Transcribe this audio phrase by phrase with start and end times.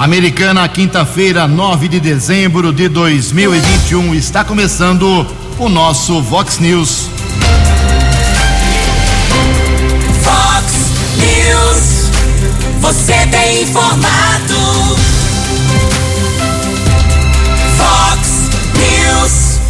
[0.00, 4.14] Americana, quinta-feira, 9 de dezembro de 2021.
[4.14, 5.26] Está começando
[5.58, 7.10] o nosso Vox News.
[10.22, 10.72] Vox
[11.18, 12.10] News.
[12.80, 14.96] Você tem informado.
[17.76, 18.48] Vox
[18.78, 19.60] News.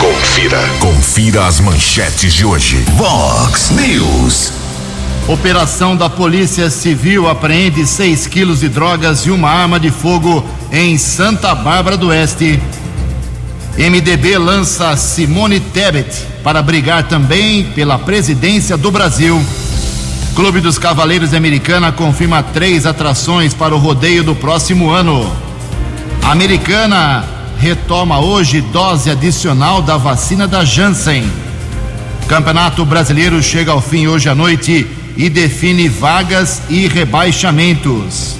[0.00, 0.60] Confira.
[0.78, 2.84] Confira as manchetes de hoje.
[2.96, 4.63] Vox News.
[5.26, 10.98] Operação da Polícia Civil apreende 6 quilos de drogas e uma arma de fogo em
[10.98, 12.60] Santa Bárbara do Oeste.
[13.78, 19.42] MDB lança Simone Tebet para brigar também pela presidência do Brasil.
[20.36, 25.34] Clube dos Cavaleiros de Americana confirma três atrações para o rodeio do próximo ano.
[26.22, 27.24] Americana
[27.58, 31.24] retoma hoje dose adicional da vacina da Janssen.
[32.28, 38.36] Campeonato Brasileiro chega ao fim hoje à noite e define vagas e rebaixamentos.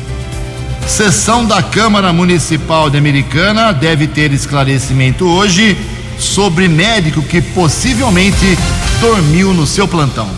[0.86, 5.76] Sessão da Câmara Municipal de Americana deve ter esclarecimento hoje
[6.18, 8.58] sobre médico que possivelmente
[9.00, 10.28] dormiu no seu plantão.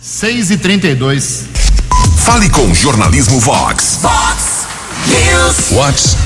[0.00, 1.54] 6 e 32
[2.24, 3.98] Fale com o Jornalismo Vox.
[4.00, 4.64] Vox
[5.06, 5.70] News.
[5.70, 6.16] Vox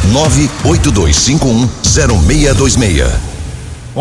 [0.64, 3.27] 982510626.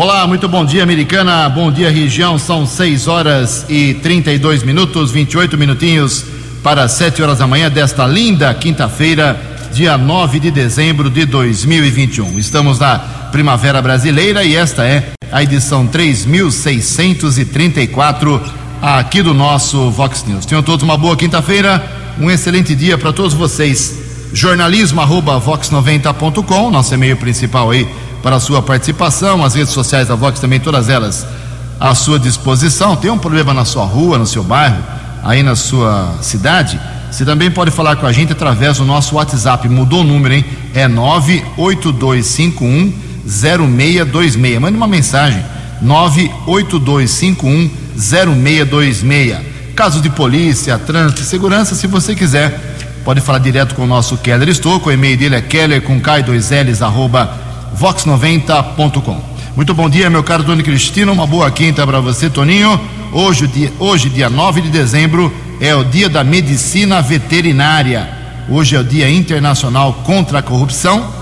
[0.00, 1.48] Olá, muito bom dia, Americana.
[1.48, 2.38] Bom dia, região.
[2.38, 6.24] São 6 horas e 32 minutos, 28 minutinhos
[6.62, 9.36] para 7 horas da manhã desta linda quinta-feira,
[9.72, 12.38] dia 9 de dezembro de 2021.
[12.38, 12.96] Estamos na
[13.32, 18.40] Primavera Brasileira e esta é a edição 3634
[18.80, 20.46] aqui do nosso Vox News.
[20.46, 21.84] Tenham todos uma boa quinta-feira,
[22.20, 23.98] um excelente dia para todos vocês.
[24.32, 27.88] Jornalismo arroba vox90.com, nosso e-mail principal aí
[28.22, 31.26] para a sua participação, as redes sociais da Vox também, todas elas
[31.80, 32.96] à sua disposição.
[32.96, 34.82] Tem um problema na sua rua, no seu bairro,
[35.22, 36.78] aí na sua cidade?
[37.10, 39.68] Você também pode falar com a gente através do nosso WhatsApp.
[39.68, 40.44] Mudou o número, hein?
[40.74, 42.92] É 98251
[43.26, 44.60] 0626.
[44.60, 45.42] Mande uma mensagem.
[45.80, 49.38] 98251 0626.
[49.74, 54.48] Casos de polícia, trânsito, segurança, se você quiser, pode falar direto com o nosso Keller
[54.48, 54.88] Estouco.
[54.88, 57.32] O e-mail dele é keller com K2Ls, arroba
[57.76, 59.20] vox90.com.
[59.56, 61.10] Muito bom dia, meu caro Dona Cristina.
[61.10, 62.80] Uma boa quinta para você, Toninho.
[63.12, 68.08] Hoje, dia, hoje, dia 9 de dezembro, é o dia da medicina veterinária.
[68.48, 71.12] Hoje é o dia internacional contra a corrupção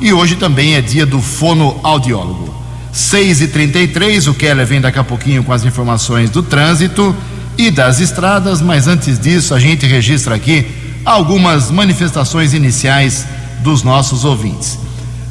[0.00, 2.54] e hoje também é dia do fonoaudiólogo.
[2.92, 7.14] 6 e 33 o Keller vem daqui a pouquinho com as informações do trânsito
[7.58, 10.66] e das estradas, mas antes disso a gente registra aqui
[11.04, 13.26] algumas manifestações iniciais
[13.60, 14.85] dos nossos ouvintes.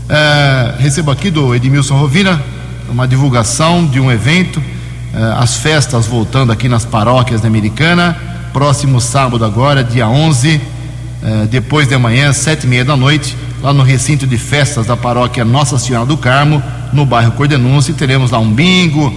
[0.06, 2.40] Uh, recebo aqui do Edmilson Rovina
[2.88, 8.16] uma divulgação de um evento, uh, as festas voltando aqui nas paróquias da Americana,
[8.54, 13.74] próximo sábado agora, dia 11, uh, depois de amanhã, sete e meia da noite, lá
[13.74, 16.62] no recinto de festas da paróquia Nossa Senhora do Carmo,
[16.94, 19.12] no bairro Cordenúncio, teremos lá um bingo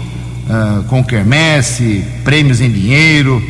[0.89, 3.43] com quermesse, prêmios em dinheiro,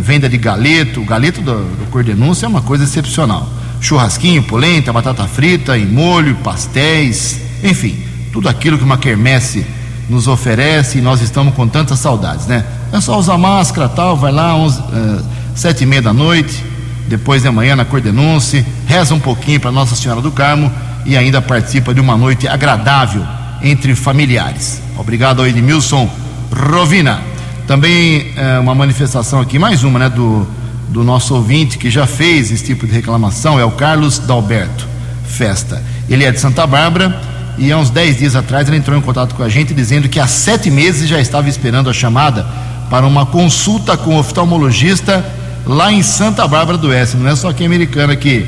[0.00, 3.46] venda de galeto, o galeto do, do Cordenúncio é uma coisa excepcional
[3.84, 8.02] churrasquinho, polenta, batata frita em molho, pastéis, enfim,
[8.32, 9.64] tudo aquilo que uma quermesse
[10.08, 12.64] nos oferece e nós estamos com tantas saudades, né?
[12.92, 15.24] É só usar máscara, tal, vai lá, onze, uh,
[15.54, 16.64] sete e meia da noite,
[17.08, 20.72] depois de amanhã na Cordenúncia, reza um pouquinho para Nossa Senhora do Carmo
[21.04, 23.24] e ainda participa de uma noite agradável
[23.62, 24.80] entre familiares.
[24.96, 26.10] Obrigado ao Edmilson
[26.50, 27.20] Rovina.
[27.66, 30.46] Também uh, uma manifestação aqui, mais uma, né, do
[30.94, 34.86] do nosso ouvinte que já fez esse tipo de reclamação é o Carlos Dalberto
[35.26, 35.82] Festa.
[36.08, 37.20] Ele é de Santa Bárbara
[37.58, 40.20] e há uns 10 dias atrás ele entrou em contato com a gente dizendo que
[40.20, 42.46] há sete meses já estava esperando a chamada
[42.88, 45.24] para uma consulta com o oftalmologista
[45.66, 47.16] lá em Santa Bárbara do Oeste.
[47.16, 48.46] Não é só aqui em Americana que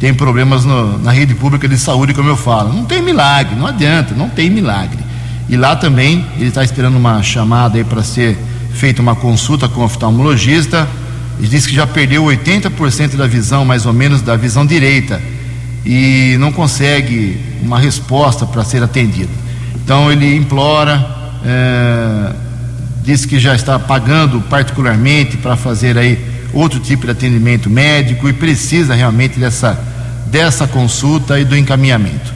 [0.00, 2.72] tem problemas no, na rede pública de saúde, como eu falo.
[2.72, 4.98] Não tem milagre, não adianta, não tem milagre.
[5.48, 8.36] E lá também ele está esperando uma chamada aí para ser
[8.72, 10.88] feita uma consulta com o oftalmologista
[11.38, 15.20] ele disse que já perdeu 80% da visão, mais ou menos, da visão direita,
[15.84, 19.30] e não consegue uma resposta para ser atendido.
[19.74, 21.04] Então ele implora,
[21.44, 22.32] é,
[23.02, 26.18] diz que já está pagando particularmente para fazer aí
[26.52, 29.78] outro tipo de atendimento médico e precisa realmente dessa,
[30.26, 32.32] dessa consulta e do encaminhamento.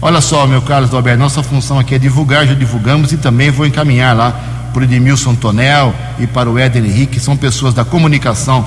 [0.00, 3.66] Olha só, meu Carlos Alberto, nossa função aqui é divulgar, já divulgamos e também vou
[3.66, 7.84] encaminhar lá para o Edmilson Tonel e para o Éder Henrique, que são pessoas da
[7.84, 8.64] comunicação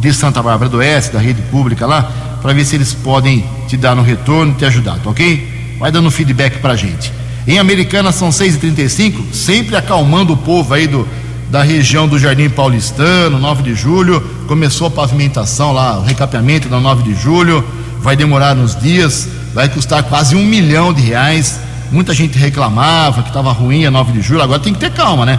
[0.00, 2.10] de Santa Bárbara do Oeste, da rede pública lá,
[2.42, 5.76] para ver se eles podem te dar no retorno te ajudar, tá ok?
[5.78, 7.12] Vai dando feedback para a gente.
[7.46, 11.08] Em Americana são 6h35, sempre acalmando o povo aí do,
[11.50, 14.20] da região do Jardim Paulistano, 9 de julho.
[14.48, 17.64] Começou a pavimentação lá, o recapeamento da 9 de julho.
[18.00, 21.60] Vai demorar uns dias, vai custar quase um milhão de reais.
[21.90, 24.42] Muita gente reclamava que estava ruim a 9 de julho.
[24.42, 25.38] Agora tem que ter calma, né?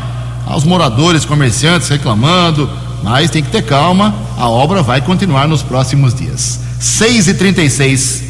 [0.55, 2.69] Os moradores, comerciantes reclamando,
[3.03, 4.15] mas tem que ter calma.
[4.37, 6.59] A obra vai continuar nos próximos dias.
[6.79, 8.23] 6 e 36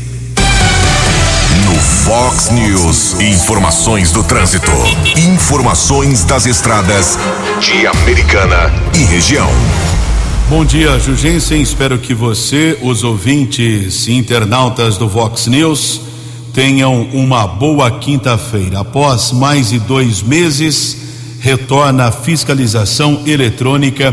[1.65, 4.71] No Fox News, informações do trânsito.
[5.15, 7.19] Informações das estradas
[7.59, 9.49] de Americana e região.
[10.49, 11.61] Bom dia, Jugensen.
[11.61, 16.06] Espero que você, os ouvintes e internautas do Vox News,
[16.57, 18.79] tenham uma boa quinta-feira.
[18.79, 20.97] Após mais de dois meses,
[21.39, 24.11] retorna a fiscalização eletrônica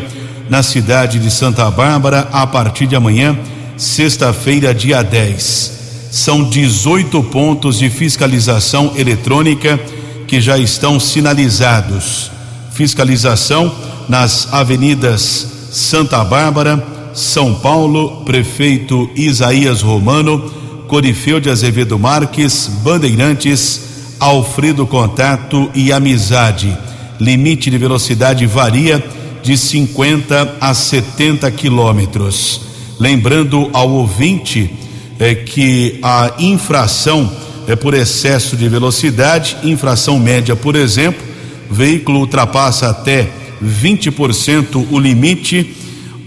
[0.51, 3.35] na cidade de Santa Bárbara a partir de amanhã,
[3.79, 6.09] sexta-feira, dia 10.
[6.11, 9.81] São 18 pontos de fiscalização eletrônica
[10.29, 12.31] que já estão sinalizados.
[12.73, 13.75] Fiscalização
[14.07, 24.87] nas avenidas Santa Bárbara, São Paulo, prefeito Isaías Romano, Corifeu de Azevedo Marques, Bandeirantes, Alfredo
[24.87, 26.79] Contato e Amizade.
[27.19, 29.03] Limite de velocidade varia
[29.43, 32.61] de 50 a 70 quilômetros.
[32.99, 34.71] Lembrando ao ouvinte
[35.19, 37.33] é, que a infração
[37.67, 41.23] é por excesso de velocidade, infração média, por exemplo,
[41.71, 43.31] veículo ultrapassa até
[43.63, 45.75] 20% o limite,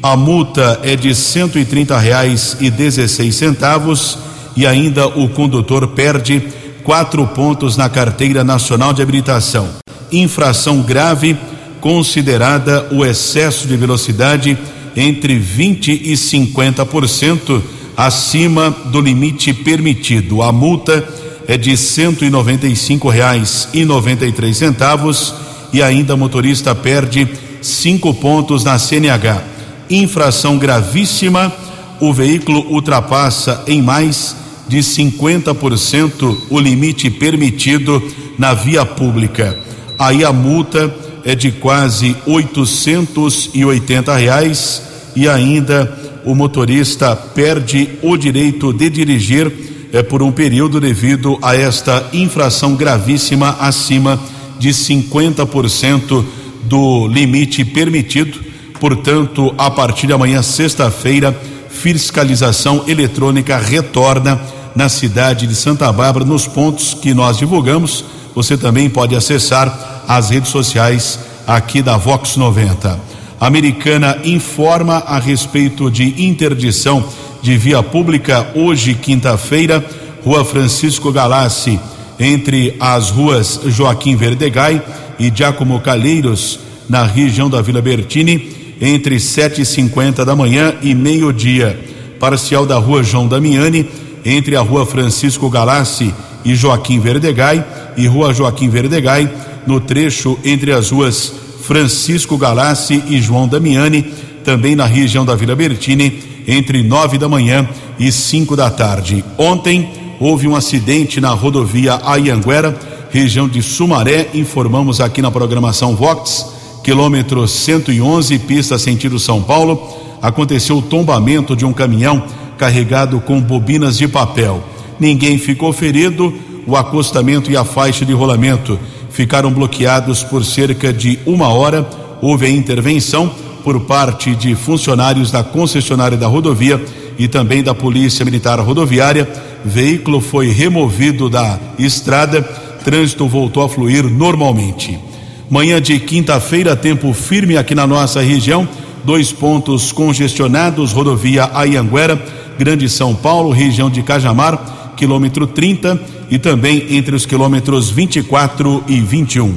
[0.02, 4.18] a multa é de R$ 130,16 centavos
[4.58, 6.42] e ainda o condutor perde
[6.84, 9.70] quatro pontos na carteira nacional de habilitação.
[10.12, 11.38] Infração grave
[11.80, 14.58] considerada o excesso de velocidade
[14.96, 17.62] entre 20 e 50%
[17.96, 20.42] acima do limite permitido.
[20.42, 21.08] A multa
[21.48, 25.36] é de R$ 195,93 centavos
[25.72, 27.28] e ainda o motorista perde
[27.62, 29.44] cinco pontos na CNH.
[29.90, 31.54] Infração gravíssima,
[32.00, 38.02] o veículo ultrapassa em mais de 50% o limite permitido
[38.38, 39.58] na via pública.
[39.98, 40.94] Aí a multa
[41.24, 44.82] é de quase 880 reais
[45.16, 49.52] e ainda o motorista perde o direito de dirigir
[49.92, 54.20] é, por um período devido a esta infração gravíssima acima
[54.60, 56.24] de 50%
[56.64, 58.40] do limite permitido.
[58.80, 61.36] Portanto, a partir de amanhã, sexta-feira,
[61.78, 64.42] fiscalização eletrônica retorna
[64.76, 68.04] na cidade de Santa Bárbara, nos pontos que nós divulgamos.
[68.34, 73.00] Você também pode acessar as redes sociais aqui da Vox 90.
[73.40, 77.08] A americana informa a respeito de interdição
[77.42, 79.86] de via pública hoje, quinta-feira,
[80.24, 81.80] Rua Francisco Galassi,
[82.20, 84.82] entre as ruas Joaquim Verdegai
[85.20, 86.60] e Giacomo Calheiros,
[86.90, 91.80] na região da Vila Bertini, entre sete e cinquenta da manhã e meio-dia.
[92.20, 93.88] Parcial da rua João Damiani,
[94.26, 96.14] entre a rua Francisco Galassi
[96.44, 97.66] e Joaquim Verdegai,
[97.96, 99.30] e rua Joaquim Verdegai,
[99.66, 104.06] no trecho entre as ruas Francisco Galassi e João Damiani,
[104.44, 107.68] também na região da Vila Bertini, entre nove da manhã
[108.00, 109.24] e cinco da tarde.
[109.38, 109.90] Ontem
[110.20, 112.78] houve um acidente na rodovia Ayanguera,
[113.12, 116.57] região de Sumaré, informamos aqui na programação Vox,
[116.88, 119.90] quilômetro 111, pista sentido São Paulo,
[120.22, 122.24] aconteceu o tombamento de um caminhão
[122.58, 124.64] carregado com bobinas de papel.
[124.98, 126.34] Ninguém ficou ferido,
[126.66, 131.86] o acostamento e a faixa de rolamento ficaram bloqueados por cerca de uma hora.
[132.22, 133.36] Houve a intervenção
[133.66, 136.82] por parte de funcionários da concessionária da rodovia
[137.20, 139.28] e também da Polícia Militar Rodoviária.
[139.66, 142.42] Veículo foi removido da estrada,
[142.86, 145.07] trânsito voltou a fluir normalmente.
[145.50, 148.68] Manhã de quinta-feira, tempo firme aqui na nossa região.
[149.04, 152.22] Dois pontos congestionados, rodovia Ayanguera,
[152.60, 156.00] Grande São Paulo, região de Cajamar, quilômetro 30
[156.30, 159.56] e também entre os quilômetros 24 e 21.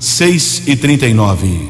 [0.00, 1.68] 6 e 39.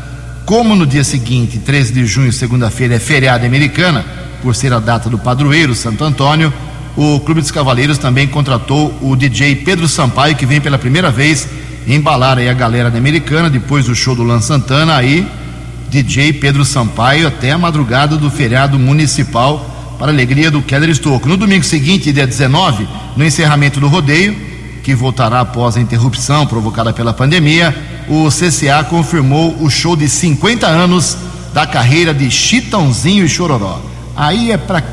[0.46, 4.04] Como no dia seguinte, 13 de junho, segunda-feira, é feriado americana,
[4.40, 6.52] por ser a data do padroeiro Santo Antônio,
[6.96, 11.48] o Clube dos Cavaleiros também contratou o DJ Pedro Sampaio, que vem pela primeira vez
[11.84, 15.26] embalar aí a galera da Americana, depois do show do Lan Santana, aí
[15.90, 21.28] DJ Pedro Sampaio até a madrugada do feriado municipal para alegria do Keller Estocco.
[21.28, 22.86] No domingo seguinte, dia 19,
[23.16, 24.36] no encerramento do rodeio,
[24.86, 27.74] que voltará após a interrupção provocada pela pandemia,
[28.08, 31.16] o CCA confirmou o show de 50 anos
[31.52, 33.80] da carreira de Chitãozinho e Chororó.
[34.16, 34.84] Aí é para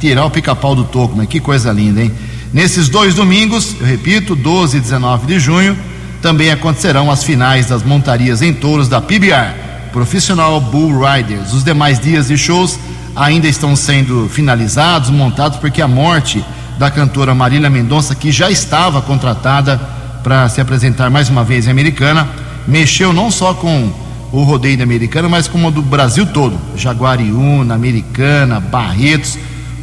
[0.00, 2.10] tirar o pica-pau do toco, mas que coisa linda, hein?
[2.52, 5.78] Nesses dois domingos, eu repito, 12 e 19 de junho,
[6.20, 9.54] também acontecerão as finais das montarias em touros da PBR,
[9.92, 11.52] Profissional Bull Riders.
[11.52, 12.80] Os demais dias de shows
[13.14, 16.44] ainda estão sendo finalizados, montados, porque a morte
[16.78, 19.80] da cantora Marília Mendonça, que já estava contratada
[20.22, 22.28] para se apresentar mais uma vez em Americana,
[22.66, 23.92] mexeu não só com
[24.32, 29.38] o rodeio da Americana, mas com o do Brasil todo, Jaguariúna, Americana, Barretos,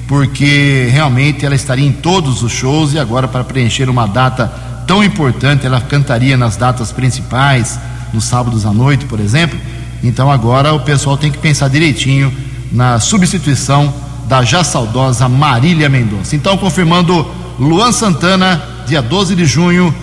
[0.08, 4.52] porque realmente ela estaria em todos os shows e agora para preencher uma data
[4.86, 7.80] tão importante, ela cantaria nas datas principais,
[8.14, 9.58] nos sábados à noite, por exemplo.
[10.04, 12.34] Então agora o pessoal tem que pensar direitinho
[12.72, 13.94] na substituição
[14.34, 16.36] da já saudosa Marília Mendonça.
[16.36, 17.24] Então, confirmando
[17.60, 19.94] Luan Santana, dia 12 de junho,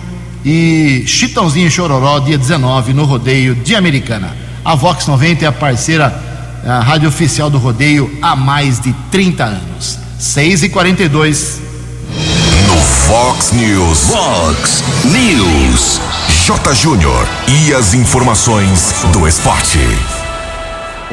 [0.45, 4.33] e Chitãozinho e Chororó, dia 19, no rodeio de Americana.
[4.63, 6.17] A Vox 90 é a parceira,
[6.65, 9.99] a rádio oficial do rodeio há mais de 30 anos.
[10.17, 11.59] 6 e 42
[12.67, 13.99] No Fox News.
[14.07, 15.99] Fox News.
[16.45, 16.73] J.
[16.73, 17.27] Júnior.
[17.49, 19.79] E as informações do esporte.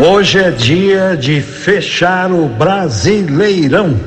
[0.01, 3.99] Hoje é dia de fechar o Brasileirão.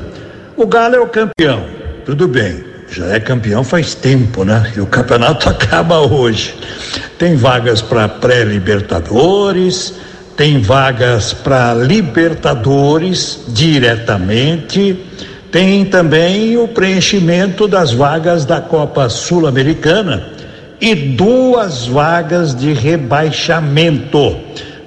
[0.56, 1.66] O Galo é o campeão,
[2.06, 4.72] tudo bem, já é campeão faz tempo, né?
[4.74, 6.54] E o campeonato acaba hoje.
[7.18, 9.92] Tem vagas para pré-Libertadores,
[10.34, 14.98] tem vagas para Libertadores diretamente,
[15.50, 20.26] tem também o preenchimento das vagas da Copa Sul-Americana
[20.80, 24.40] e duas vagas de rebaixamento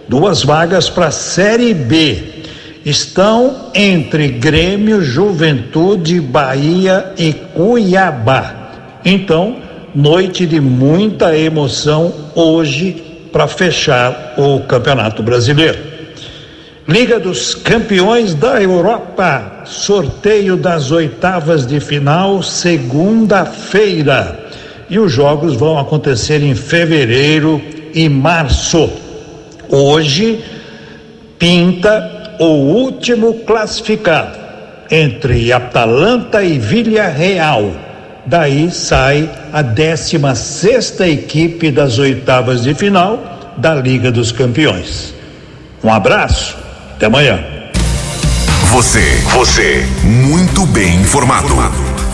[0.08, 2.36] duas vagas para a Série B.
[2.86, 9.00] Estão entre Grêmio, Juventude, Bahia e Cuiabá.
[9.04, 9.58] Então,
[9.94, 15.80] noite de muita emoção hoje para fechar o Campeonato Brasileiro.
[16.88, 24.46] Liga dos Campeões da Europa, sorteio das oitavas de final, segunda-feira.
[24.88, 27.60] E os jogos vão acontecer em fevereiro
[27.92, 29.05] e março.
[29.78, 30.42] Hoje
[31.38, 34.38] pinta o último classificado
[34.90, 37.74] entre Atalanta e Villarreal.
[38.26, 45.14] Daí sai a 16 sexta equipe das oitavas de final da Liga dos Campeões.
[45.84, 46.56] Um abraço,
[46.96, 47.44] até amanhã.
[48.72, 49.04] Você,
[49.34, 51.54] você, muito bem informado.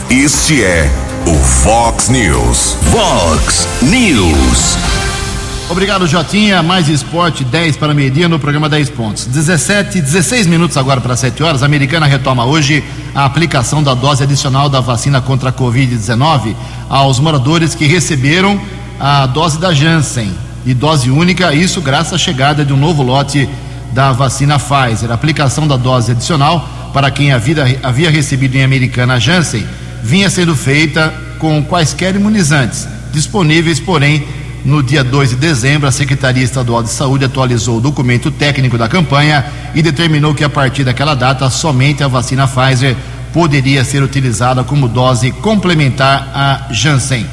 [0.10, 0.90] Este é
[1.28, 2.76] o Fox News.
[2.92, 4.91] Fox News.
[5.72, 6.62] Obrigado, Jotinha.
[6.62, 9.26] Mais esporte, 10 para meio-dia no programa 10 pontos.
[9.26, 11.64] 17, 16 minutos agora para 7 horas.
[11.64, 12.84] A americana retoma hoje
[13.16, 16.54] a aplicação da dose adicional da vacina contra a Covid-19
[16.90, 18.60] aos moradores que receberam
[19.00, 20.36] a dose da Janssen
[20.66, 23.48] e dose única, isso graças à chegada de um novo lote
[23.94, 25.10] da vacina Pfizer.
[25.10, 29.66] A aplicação da dose adicional para quem havia, havia recebido em americana a Janssen
[30.04, 34.28] vinha sendo feita com quaisquer imunizantes, disponíveis, porém,
[34.64, 38.88] no dia 2 de dezembro, a Secretaria Estadual de Saúde atualizou o documento técnico da
[38.88, 42.96] campanha e determinou que a partir daquela data somente a vacina Pfizer
[43.34, 47.26] poderia ser utilizada como dose complementar à Janssen.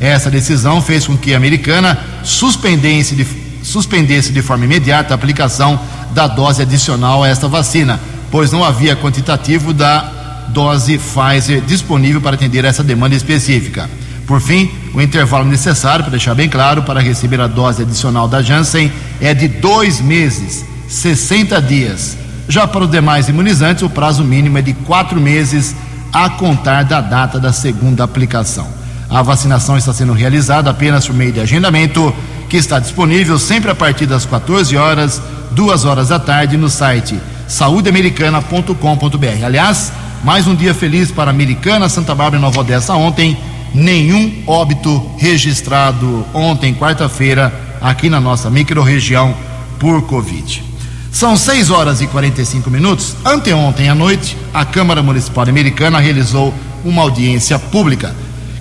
[0.00, 3.26] Essa decisão fez com que a americana suspendesse de,
[3.62, 5.80] suspendesse de forma imediata a aplicação
[6.12, 7.98] da dose adicional a esta vacina,
[8.30, 10.12] pois não havia quantitativo da
[10.50, 13.90] dose Pfizer disponível para atender essa demanda específica.
[14.26, 18.42] Por fim, o intervalo necessário, para deixar bem claro, para receber a dose adicional da
[18.42, 18.90] Janssen
[19.20, 22.18] é de dois meses, 60 dias.
[22.48, 25.76] Já para os demais imunizantes, o prazo mínimo é de quatro meses
[26.12, 28.66] a contar da data da segunda aplicação.
[29.08, 32.12] A vacinação está sendo realizada apenas por meio de agendamento,
[32.48, 37.20] que está disponível sempre a partir das 14 horas, duas horas da tarde, no site
[37.46, 39.44] saudeamericana.com.br.
[39.44, 39.92] Aliás,
[40.24, 43.38] mais um dia feliz para a Americana, Santa Bárbara e Nova Odessa ontem
[43.74, 49.34] nenhum óbito registrado ontem, quarta-feira, aqui na nossa microrregião
[49.78, 50.64] por Covid.
[51.12, 53.16] São 6 horas e 45 minutos.
[53.24, 56.52] Anteontem à noite, a Câmara Municipal Americana realizou
[56.84, 58.14] uma audiência pública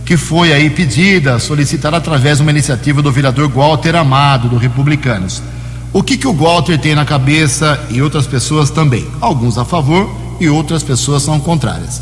[0.06, 5.42] que foi aí pedida, solicitada através de uma iniciativa do vereador Walter Amado, do Republicanos.
[5.92, 9.08] O que, que o Walter tem na cabeça e outras pessoas também?
[9.20, 12.02] Alguns a favor e outras pessoas são contrárias.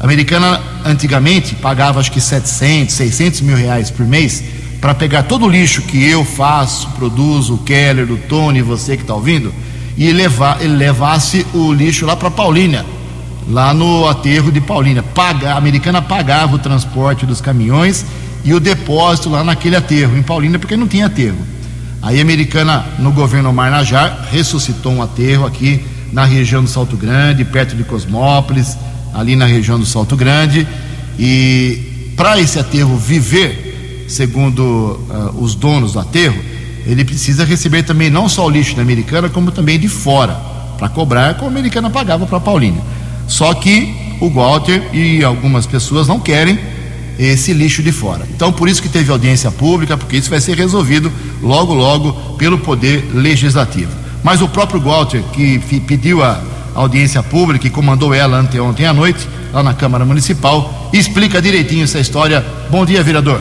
[0.00, 4.42] A americana antigamente pagava acho que 700, 600 mil reais por mês
[4.80, 9.02] para pegar todo o lixo que eu faço, produzo, o Keller, o Tony, você que
[9.02, 9.52] está ouvindo,
[9.96, 12.86] e levar, ele levasse o lixo lá para Paulínia,
[13.48, 15.02] lá no aterro de Paulínia.
[15.02, 18.06] Paga, a americana pagava o transporte dos caminhões
[18.44, 21.38] e o depósito lá naquele aterro, em Paulínia, porque não tinha aterro.
[22.00, 27.44] Aí a americana, no governo Marnajar, ressuscitou um aterro aqui na região do Salto Grande,
[27.44, 28.78] perto de Cosmópolis,
[29.18, 30.66] ali na região do Salto Grande.
[31.18, 36.38] E para esse aterro viver, segundo uh, os donos do aterro,
[36.86, 40.34] ele precisa receber também não só o lixo da americana, como também de fora,
[40.78, 42.80] para cobrar como a americana pagava para a Paulínia.
[43.26, 46.58] Só que o Walter e algumas pessoas não querem
[47.18, 48.26] esse lixo de fora.
[48.34, 52.58] Então, por isso que teve audiência pública, porque isso vai ser resolvido logo, logo pelo
[52.58, 53.90] Poder Legislativo.
[54.22, 56.40] Mas o próprio Walter, que pediu a
[56.80, 61.98] audiência pública e comandou ela anteontem à noite, lá na Câmara Municipal, explica direitinho essa
[61.98, 62.44] história.
[62.70, 63.40] Bom dia, vereador.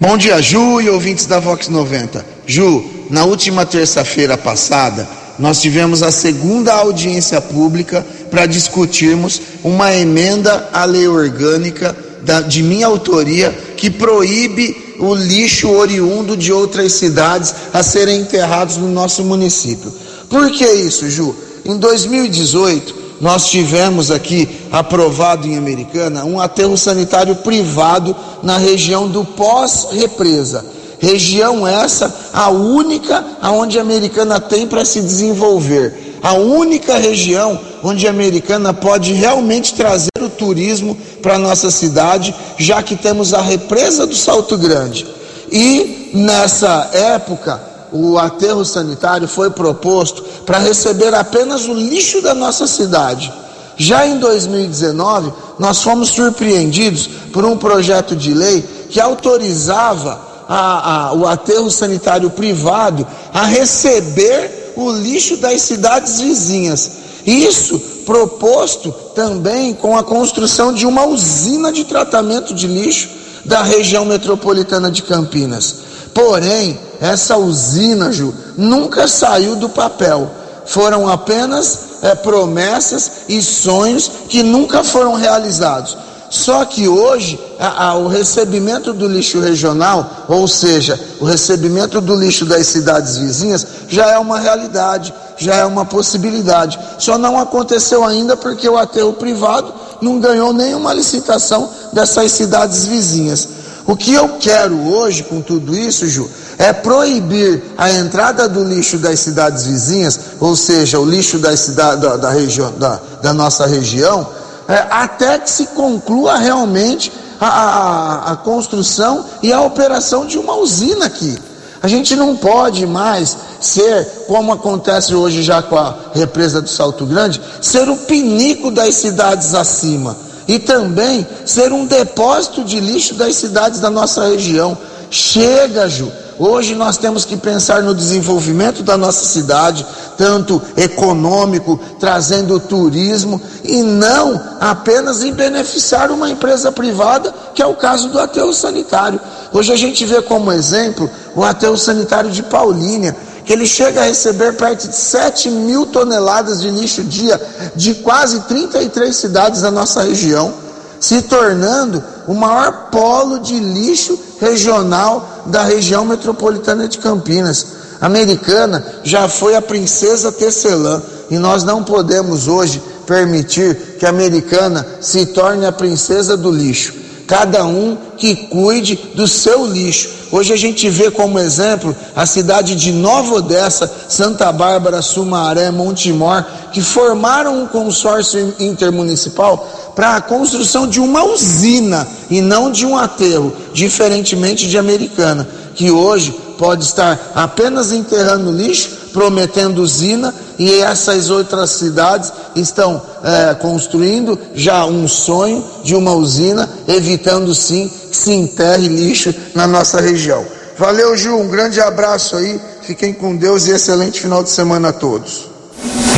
[0.00, 2.24] Bom dia, Ju e ouvintes da Vox 90.
[2.46, 5.08] Ju, na última terça-feira passada,
[5.38, 12.62] nós tivemos a segunda audiência pública para discutirmos uma emenda à lei orgânica da, de
[12.62, 19.24] minha autoria que proíbe o lixo oriundo de outras cidades a serem enterrados no nosso
[19.24, 19.92] município.
[20.32, 21.36] Por que isso, Ju?
[21.62, 29.26] Em 2018, nós tivemos aqui aprovado em Americana um aterro sanitário privado na região do
[29.26, 30.64] pós-represa.
[30.98, 36.16] Região essa, a única aonde a Americana tem para se desenvolver.
[36.22, 42.82] A única região onde a Americana pode realmente trazer o turismo para nossa cidade, já
[42.82, 45.06] que temos a represa do Salto Grande.
[45.50, 52.66] E nessa época, o aterro sanitário foi proposto para receber apenas o lixo da nossa
[52.66, 53.32] cidade.
[53.76, 61.12] Já em 2019, nós fomos surpreendidos por um projeto de lei que autorizava a, a,
[61.14, 66.92] o aterro sanitário privado a receber o lixo das cidades vizinhas.
[67.26, 73.08] Isso proposto também com a construção de uma usina de tratamento de lixo
[73.44, 75.91] da região metropolitana de Campinas.
[76.14, 80.30] Porém, essa usina, Ju, nunca saiu do papel.
[80.64, 85.96] Foram apenas é, promessas e sonhos que nunca foram realizados.
[86.32, 92.14] Só que hoje a, a, o recebimento do lixo regional, ou seja, o recebimento do
[92.14, 96.78] lixo das cidades vizinhas, já é uma realidade, já é uma possibilidade.
[96.98, 103.46] Só não aconteceu ainda porque o aterro privado não ganhou nenhuma licitação dessas cidades vizinhas.
[103.86, 108.96] O que eu quero hoje com tudo isso, Ju, é proibir a entrada do lixo
[108.98, 113.66] das cidades vizinhas, ou seja, o lixo da, cidade, da, da região, da, da, nossa
[113.66, 114.26] região,
[114.68, 120.54] é, até que se conclua realmente a, a, a construção e a operação de uma
[120.56, 121.36] usina aqui.
[121.82, 127.04] A gente não pode mais ser, como acontece hoje já com a represa do Salto
[127.04, 133.36] Grande, ser o pinico das cidades acima e também ser um depósito de lixo das
[133.36, 134.76] cidades da nossa região.
[135.10, 136.10] Chega, Ju.
[136.38, 143.82] Hoje nós temos que pensar no desenvolvimento da nossa cidade, tanto econômico, trazendo turismo, e
[143.82, 149.20] não apenas em beneficiar uma empresa privada, que é o caso do aterro sanitário.
[149.52, 154.04] Hoje a gente vê como exemplo o aterro sanitário de Paulínia, que ele chega a
[154.04, 157.40] receber perto de 7 mil toneladas de lixo dia
[157.74, 160.54] de quase 33 cidades da nossa região,
[161.00, 167.66] se tornando o maior polo de lixo regional da região metropolitana de Campinas.
[168.00, 174.10] A americana já foi a princesa tecelã e nós não podemos hoje permitir que a
[174.10, 177.01] americana se torne a princesa do lixo
[177.32, 180.10] cada um que cuide do seu lixo.
[180.30, 186.44] Hoje a gente vê como exemplo a cidade de Nova Odessa, Santa Bárbara, Sumaré, Montemor,
[186.74, 192.98] que formaram um consórcio intermunicipal para a construção de uma usina e não de um
[192.98, 201.30] aterro, diferentemente de Americana, que hoje pode estar apenas enterrando lixo, prometendo usina, e essas
[201.30, 208.32] outras cidades estão é, construindo já um sonho de uma usina, evitando sim que se
[208.32, 210.44] enterre lixo na nossa região.
[210.78, 214.92] Valeu, Ju, um grande abraço aí, fiquem com Deus e excelente final de semana a
[214.92, 215.48] todos.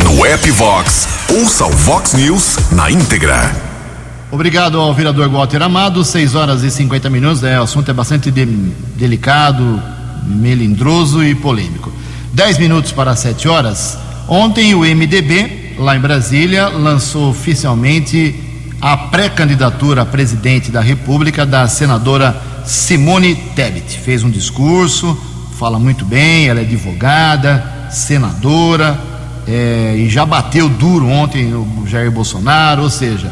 [0.03, 3.65] No app Vox, ouça o Vox News na íntegra.
[4.31, 7.43] Obrigado ao vereador Walter Amado, 6 horas e 50 minutos.
[7.43, 9.81] É, o assunto é bastante de, delicado,
[10.25, 11.91] melindroso e polêmico.
[12.33, 13.97] 10 minutos para 7 horas.
[14.27, 18.35] Ontem o MDB lá em Brasília, lançou oficialmente
[18.81, 23.99] a pré-candidatura a presidente da República da senadora Simone Tebet.
[23.99, 25.17] Fez um discurso,
[25.57, 28.99] fala muito bem, ela é advogada, senadora,
[29.47, 33.31] é, e já bateu duro ontem o Jair Bolsonaro, ou seja,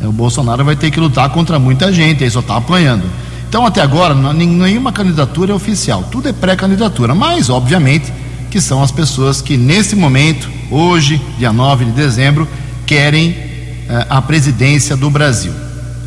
[0.00, 3.04] é, o Bolsonaro vai ter que lutar contra muita gente, aí só está apanhando.
[3.50, 8.12] Então, até agora, nenhuma candidatura é oficial, tudo é pré-candidatura, mas, obviamente,
[8.48, 12.46] que são as pessoas que, nesse momento, hoje, dia 9 de dezembro,
[12.86, 15.52] querem eh, a presidência do Brasil.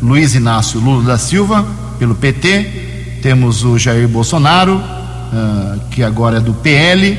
[0.00, 1.66] Luiz Inácio Lula da Silva,
[1.98, 7.18] pelo PT, temos o Jair Bolsonaro, uh, que agora é do PL,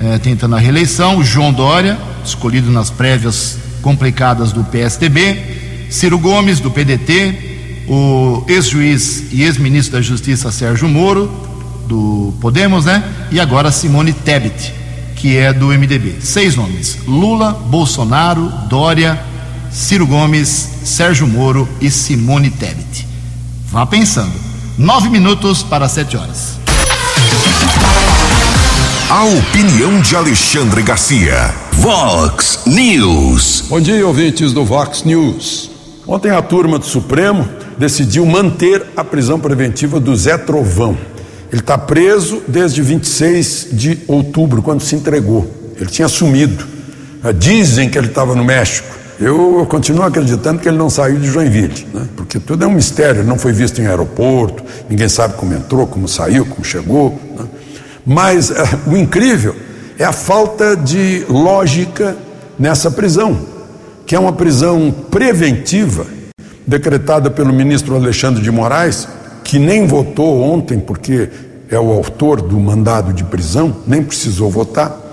[0.00, 6.70] eh, tentando a reeleição, João Dória, escolhido nas prévias complicadas do PSDB, Ciro Gomes, do
[6.70, 7.47] PDT,
[7.88, 11.30] o ex-juiz e ex-ministro da Justiça Sérgio Moro,
[11.86, 13.02] do Podemos, né?
[13.30, 14.74] E agora Simone Tebet,
[15.16, 16.16] que é do MDB.
[16.20, 19.18] Seis nomes: Lula, Bolsonaro, Dória,
[19.70, 23.06] Ciro Gomes, Sérgio Moro e Simone Tebet.
[23.70, 24.32] Vá pensando.
[24.76, 26.58] Nove minutos para sete horas.
[29.10, 31.54] A opinião de Alexandre Garcia.
[31.72, 33.64] Vox News.
[33.68, 35.70] Bom dia, ouvintes do Vox News.
[36.06, 40.96] Ontem a turma do Supremo decidiu manter a prisão preventiva do Zé Trovão.
[41.50, 45.50] Ele está preso desde 26 de outubro, quando se entregou.
[45.76, 46.66] Ele tinha sumido.
[47.38, 48.98] Dizem que ele estava no México.
[49.20, 52.06] Eu continuo acreditando que ele não saiu de Joinville, né?
[52.14, 53.22] porque tudo é um mistério.
[53.22, 57.18] Ele não foi visto em aeroporto, ninguém sabe como entrou, como saiu, como chegou.
[57.36, 57.46] Né?
[58.06, 59.56] Mas é, o incrível
[59.98, 62.16] é a falta de lógica
[62.56, 63.40] nessa prisão,
[64.06, 66.06] que é uma prisão preventiva,
[66.68, 69.08] decretada pelo ministro Alexandre de Moraes,
[69.42, 71.28] que nem votou ontem, porque
[71.68, 75.08] é o autor do mandado de prisão, nem precisou votar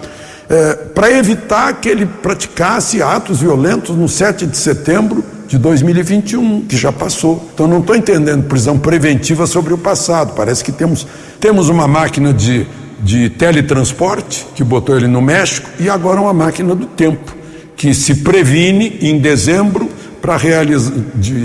[0.49, 6.77] é, para evitar que ele praticasse atos violentos no 7 de setembro de 2021, que
[6.77, 7.49] já passou.
[7.53, 10.33] Então não estou entendendo prisão preventiva sobre o passado.
[10.35, 11.05] Parece que temos,
[11.39, 12.67] temos uma máquina de,
[13.01, 17.35] de teletransporte que botou ele no México e agora uma máquina do tempo
[17.75, 19.89] que se previne em dezembro
[20.25, 20.91] para realiza,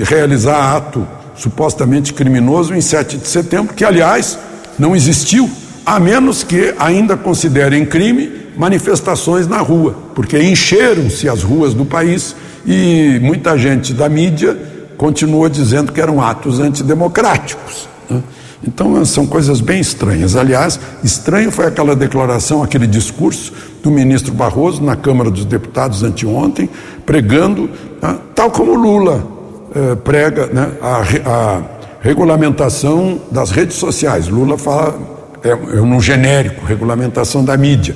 [0.07, 4.39] realizar ato supostamente criminoso em 7 de setembro, que aliás
[4.79, 5.51] não existiu,
[5.85, 12.35] a menos que ainda considerem crime manifestações na rua, porque encheram-se as ruas do país
[12.67, 14.57] e muita gente da mídia
[14.97, 17.87] continuou dizendo que eram atos antidemocráticos.
[18.09, 18.23] Né?
[18.67, 20.37] Então são coisas bem estranhas.
[20.37, 26.69] Aliás, estranho foi aquela declaração, aquele discurso do ministro Barroso na Câmara dos Deputados anteontem,
[27.07, 27.71] pregando,
[28.03, 29.27] né, tal como Lula
[29.75, 31.63] eh, prega né, a, a,
[32.03, 34.29] regulamentação das redes sociais.
[34.29, 34.99] Lula fala
[35.43, 37.95] é, é no genérico, regulamentação da mídia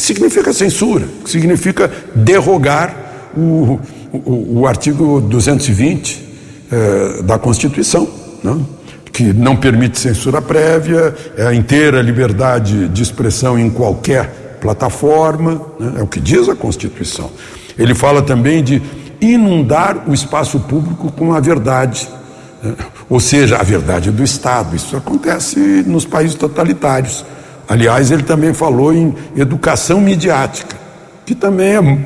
[0.00, 3.78] que significa censura, que significa derrogar o,
[4.12, 6.28] o, o artigo 220
[6.72, 8.08] eh, da Constituição,
[8.42, 8.66] não?
[9.12, 15.94] Que não permite censura prévia, é a inteira liberdade de expressão em qualquer plataforma, né?
[15.98, 17.30] é o que diz a Constituição.
[17.78, 18.80] Ele fala também de
[19.20, 22.08] inundar o espaço público com a verdade,
[22.62, 22.74] né?
[23.08, 24.76] ou seja, a verdade do Estado.
[24.76, 27.24] Isso acontece nos países totalitários.
[27.68, 30.76] Aliás, ele também falou em educação midiática,
[31.24, 31.98] que também é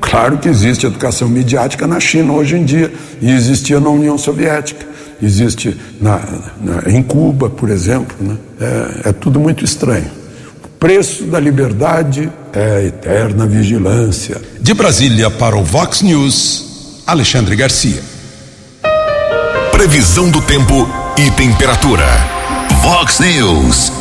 [0.00, 4.84] claro que existe educação midiática na China hoje em dia, e existia na União Soviética,
[5.22, 6.20] existe na,
[6.60, 8.16] na, em Cuba, por exemplo.
[8.20, 8.36] Né?
[8.60, 10.10] É, é tudo muito estranho.
[10.64, 14.40] O preço da liberdade é a eterna vigilância.
[14.60, 18.02] De Brasília para o Vox News, Alexandre Garcia.
[19.70, 22.06] Previsão do tempo e temperatura.
[22.82, 23.92] Vox News.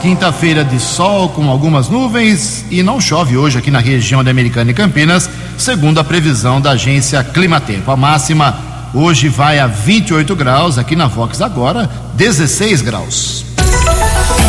[0.00, 4.70] Quinta-feira de sol com algumas nuvens e não chove hoje aqui na região de Americana
[4.70, 7.90] e Campinas, segundo a previsão da agência Climatempo.
[7.90, 13.44] A máxima hoje vai a 28 graus, aqui na Vox agora 16 graus.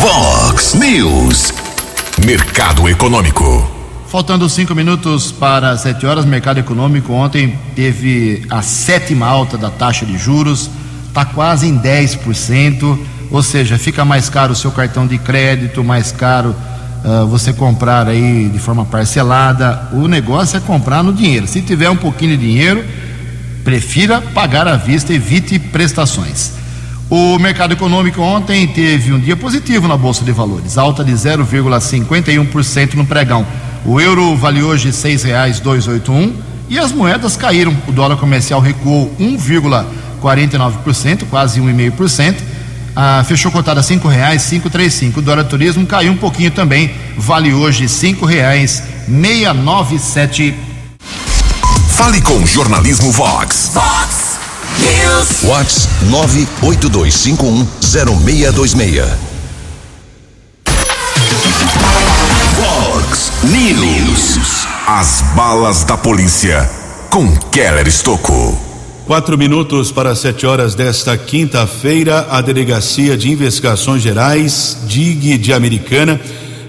[0.00, 1.52] Vox News.
[2.24, 3.70] Mercado Econômico.
[4.08, 10.04] Faltando cinco minutos para sete horas, mercado econômico ontem teve a sétima alta da taxa
[10.04, 10.68] de juros,
[11.08, 12.98] está quase em 10%
[13.32, 16.54] ou seja, fica mais caro o seu cartão de crédito, mais caro
[17.02, 19.88] uh, você comprar aí de forma parcelada.
[19.90, 21.48] O negócio é comprar no dinheiro.
[21.48, 22.84] Se tiver um pouquinho de dinheiro,
[23.64, 26.52] prefira pagar à vista, evite prestações.
[27.10, 32.94] O mercado econômico ontem teve um dia positivo na Bolsa de Valores, alta de 0,51%
[32.94, 33.46] no pregão.
[33.84, 36.32] O euro vale hoje R$ 6,281
[36.70, 37.76] e as moedas caíram.
[37.86, 42.36] O dólar comercial recuou 1,49%, quase 1,5%.
[42.94, 43.82] Ah, fechou cotada
[44.70, 45.20] três cinco.
[45.20, 47.88] O dólar turismo caiu um pouquinho também, vale hoje
[49.52, 50.54] nove sete.
[52.02, 53.70] Fale com o Jornalismo Vox.
[53.72, 54.36] Vox
[54.80, 55.42] News.
[55.42, 59.04] Vox 982510626.
[62.56, 64.66] Vox News.
[64.84, 66.68] As balas da polícia
[67.08, 68.60] com Keller Estocou.
[69.06, 76.20] Quatro minutos para sete horas desta quinta-feira, a Delegacia de Investigações Gerais, DIG de Americana,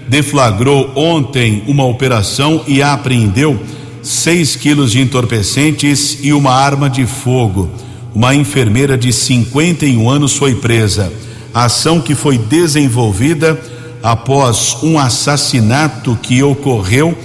[0.06, 3.58] deflagrou ontem uma operação e apreendeu
[4.04, 7.70] 6 quilos de entorpecentes e uma arma de fogo.
[8.14, 11.10] Uma enfermeira de 51 anos foi presa.
[11.54, 13.58] A ação que foi desenvolvida
[14.02, 17.16] após um assassinato que ocorreu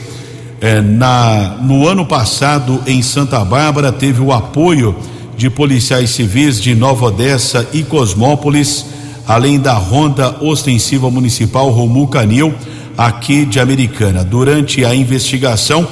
[0.62, 4.96] eh, na, no ano passado em Santa Bárbara teve o apoio
[5.36, 8.86] de policiais civis de Nova Odessa e Cosmópolis,
[9.28, 12.54] além da Ronda Ostensiva Municipal Romu Canil,
[12.98, 14.24] aqui de Americana.
[14.24, 15.86] Durante a investigação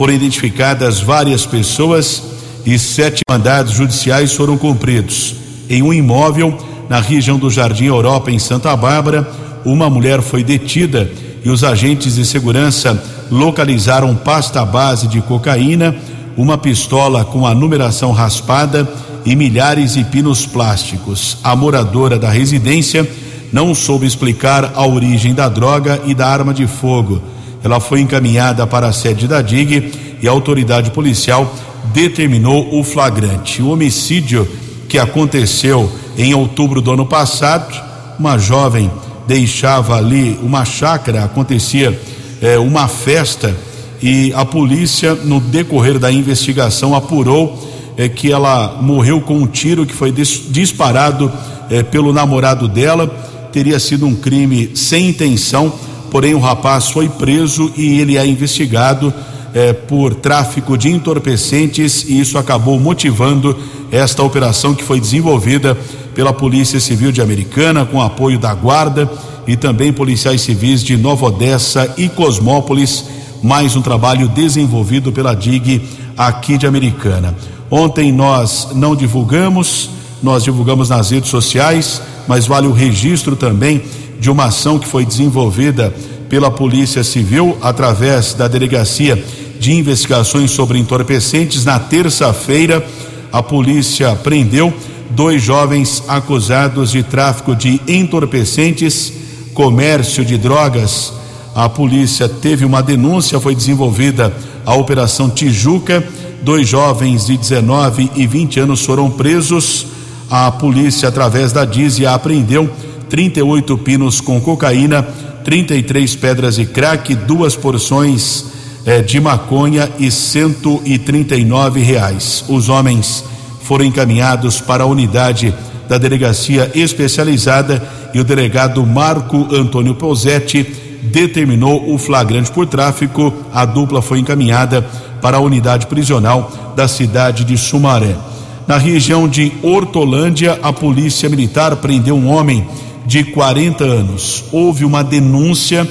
[0.00, 2.22] foram identificadas várias pessoas
[2.64, 5.34] e sete mandados judiciais foram cumpridos.
[5.68, 6.56] Em um imóvel
[6.88, 9.30] na região do Jardim Europa, em Santa Bárbara,
[9.62, 11.12] uma mulher foi detida
[11.44, 12.98] e os agentes de segurança
[13.30, 15.94] localizaram pasta base de cocaína,
[16.34, 18.90] uma pistola com a numeração raspada
[19.26, 21.36] e milhares de pinos plásticos.
[21.44, 23.06] A moradora da residência
[23.52, 27.20] não soube explicar a origem da droga e da arma de fogo.
[27.62, 31.54] Ela foi encaminhada para a sede da DIG e a autoridade policial
[31.92, 33.62] determinou o flagrante.
[33.62, 34.48] O homicídio
[34.88, 37.72] que aconteceu em outubro do ano passado,
[38.18, 38.90] uma jovem
[39.26, 41.98] deixava ali uma chácara, acontecia
[42.42, 43.54] eh, uma festa
[44.02, 49.84] e a polícia, no decorrer da investigação, apurou eh, que ela morreu com um tiro
[49.84, 51.30] que foi dis disparado
[51.70, 53.06] eh, pelo namorado dela.
[53.52, 55.72] Teria sido um crime sem intenção,
[56.10, 59.12] porém o rapaz foi preso e ele é investigado
[59.54, 63.56] eh, por tráfico de entorpecentes e isso acabou motivando
[63.90, 65.76] esta operação que foi desenvolvida
[66.14, 69.10] pela Polícia Civil de Americana com apoio da Guarda
[69.46, 73.04] e também policiais civis de Nova Odessa e Cosmópolis,
[73.42, 75.82] mais um trabalho desenvolvido pela DIG
[76.16, 77.34] aqui de Americana.
[77.70, 79.90] Ontem nós não divulgamos,
[80.22, 83.82] nós divulgamos nas redes sociais, mas vale o registro também
[84.18, 85.94] de uma ação que foi desenvolvida
[86.28, 89.22] pela Polícia Civil através da Delegacia
[89.58, 91.64] de Investigações sobre Entorpecentes.
[91.64, 92.86] Na terça-feira,
[93.32, 94.72] a polícia prendeu
[95.10, 99.12] dois jovens acusados de tráfico de entorpecentes,
[99.54, 101.12] comércio de drogas.
[101.54, 104.32] A polícia teve uma denúncia, foi desenvolvida
[104.64, 106.06] a Operação Tijuca.
[106.42, 109.86] Dois jovens de 19 e 20 anos foram presos.
[110.30, 112.70] A polícia, através da DIZIA, apreendeu
[113.08, 115.02] 38 pinos com cocaína,
[115.42, 118.44] 33 pedras de crack, duas porções
[118.86, 122.44] eh, de maconha e 139 reais.
[122.48, 123.24] Os homens
[123.62, 125.52] foram encaminhados para a unidade
[125.88, 127.82] da delegacia especializada
[128.14, 130.62] e o delegado Marco Antônio Posetti
[131.02, 133.34] determinou o flagrante por tráfico.
[133.52, 134.82] A dupla foi encaminhada
[135.20, 138.29] para a unidade prisional da cidade de Sumaré.
[138.66, 142.66] Na região de Hortolândia, a polícia militar prendeu um homem
[143.06, 144.44] de 40 anos.
[144.52, 145.88] Houve uma denúncia,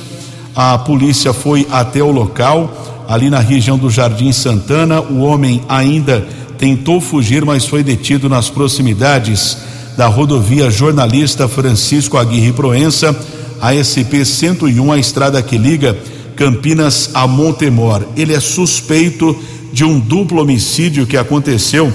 [0.55, 5.01] a polícia foi até o local, ali na região do Jardim Santana.
[5.01, 6.25] O homem ainda
[6.57, 9.57] tentou fugir, mas foi detido nas proximidades
[9.97, 13.13] da rodovia Jornalista Francisco Aguirre Proença,
[13.61, 15.97] a SP 101, a estrada que liga
[16.37, 18.05] Campinas a Montemor.
[18.15, 19.37] Ele é suspeito
[19.73, 21.91] de um duplo homicídio que aconteceu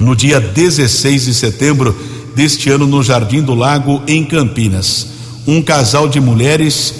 [0.00, 1.94] no dia 16 de setembro
[2.34, 5.06] deste ano no Jardim do Lago, em Campinas.
[5.46, 6.94] Um casal de mulheres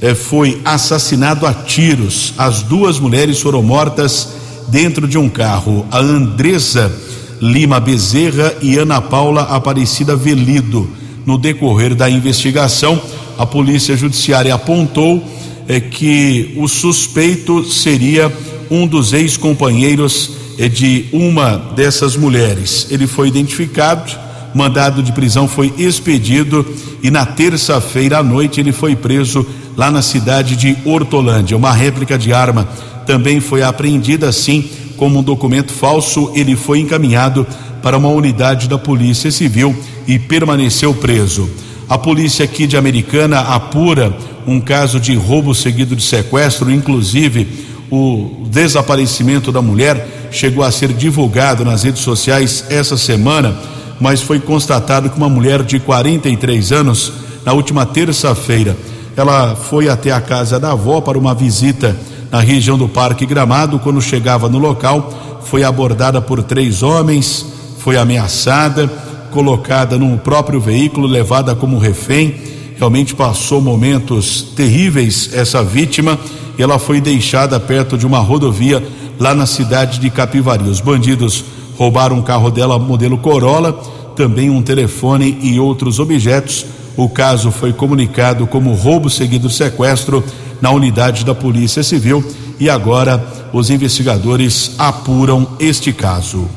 [0.00, 2.32] eh, foi assassinado a tiros.
[2.38, 4.28] As duas mulheres foram mortas
[4.68, 5.84] dentro de um carro.
[5.90, 6.92] A Andressa
[7.40, 10.88] Lima Bezerra e Ana Paula Aparecida Velido.
[11.26, 13.00] No decorrer da investigação,
[13.36, 15.22] a Polícia Judiciária apontou
[15.66, 18.32] é, que o suspeito seria
[18.70, 22.86] um dos ex-companheiros de uma dessas mulheres.
[22.90, 24.12] Ele foi identificado,
[24.54, 26.64] mandado de prisão foi expedido
[27.02, 31.56] e na terça-feira à noite ele foi preso lá na cidade de Hortolândia.
[31.56, 32.68] Uma réplica de arma
[33.06, 37.46] também foi apreendida, assim como um documento falso, ele foi encaminhado
[37.82, 41.50] para uma unidade da Polícia Civil e permaneceu preso.
[41.88, 47.46] A polícia aqui de Americana apura um caso de roubo seguido de sequestro, inclusive
[47.90, 53.56] o desaparecimento da mulher chegou a ser divulgado nas redes sociais essa semana,
[54.00, 57.12] mas foi constatado que uma mulher de 43 anos,
[57.46, 58.76] na última terça-feira,
[59.16, 61.96] ela foi até a casa da avó para uma visita
[62.32, 63.78] na região do Parque Gramado.
[63.78, 67.46] Quando chegava no local, foi abordada por três homens,
[67.78, 68.90] foi ameaçada,
[69.30, 72.34] colocada no próprio veículo, levada como refém.
[72.76, 76.18] Realmente passou momentos terríveis essa vítima
[76.58, 78.82] e ela foi deixada perto de uma rodovia
[79.18, 80.68] lá na cidade de Capivari.
[80.68, 81.44] Os bandidos
[81.76, 83.72] roubaram um carro dela modelo Corolla,
[84.16, 86.66] também um telefone e outros objetos.
[86.96, 90.22] O caso foi comunicado como roubo seguido sequestro
[90.60, 92.24] na unidade da Polícia Civil
[92.58, 96.48] e agora os investigadores apuram este caso.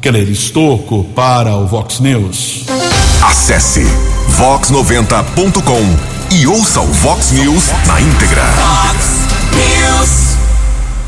[0.00, 2.64] Keller Estocco para o Vox News.
[3.22, 3.86] Acesse
[4.36, 8.42] vox90.com e ouça o Vox News na íntegra.
[8.42, 9.22] Fox
[9.54, 10.31] News.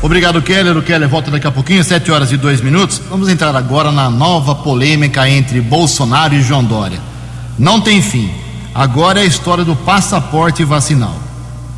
[0.05, 0.77] Obrigado, Keller.
[0.77, 3.01] O Keller volta daqui a pouquinho, 7 horas e 2 minutos.
[3.09, 6.99] Vamos entrar agora na nova polêmica entre Bolsonaro e João Dória.
[7.57, 8.29] Não tem fim.
[8.71, 11.15] Agora é a história do passaporte vacinal.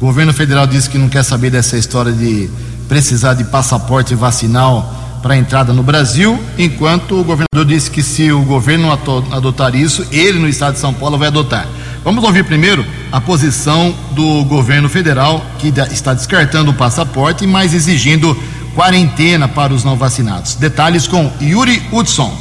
[0.01, 2.49] O governo federal disse que não quer saber dessa história de
[2.89, 8.41] precisar de passaporte vacinal para entrada no Brasil, enquanto o governador disse que se o
[8.41, 8.91] governo
[9.31, 11.65] adotar isso, ele no estado de São Paulo vai adotar.
[12.07, 18.33] Vamos ouvir primeiro a posição do governo federal, que está descartando o passaporte, mas exigindo
[18.73, 20.55] quarentena para os não vacinados.
[20.55, 22.33] Detalhes com Yuri Hudson.